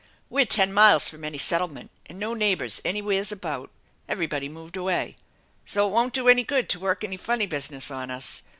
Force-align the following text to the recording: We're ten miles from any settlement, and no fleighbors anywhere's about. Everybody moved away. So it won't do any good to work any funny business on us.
We're 0.31 0.47
ten 0.47 0.73
miles 0.73 1.07
from 1.07 1.23
any 1.23 1.37
settlement, 1.37 1.91
and 2.07 2.17
no 2.17 2.33
fleighbors 2.35 2.81
anywhere's 2.83 3.31
about. 3.31 3.69
Everybody 4.09 4.49
moved 4.49 4.75
away. 4.75 5.15
So 5.63 5.87
it 5.87 5.91
won't 5.91 6.13
do 6.15 6.27
any 6.27 6.43
good 6.43 6.69
to 6.69 6.79
work 6.79 7.03
any 7.03 7.17
funny 7.17 7.45
business 7.45 7.91
on 7.91 8.09
us. 8.09 8.41